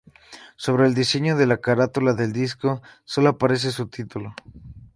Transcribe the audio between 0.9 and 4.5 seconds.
diseño de la carátula del disco, sólo aparece su título.